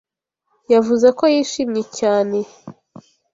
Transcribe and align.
Yavuze 0.73 1.07
ko 1.17 1.23
yishimye 1.33 1.83
cyane. 1.99 2.39